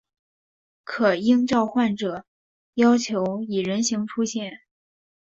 [0.83, 2.25] 可应召唤者
[2.73, 4.61] 要求以人形出现。